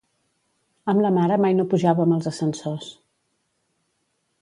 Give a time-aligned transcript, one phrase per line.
[0.93, 2.91] Amb la mare mai no pujàvem als ascensors.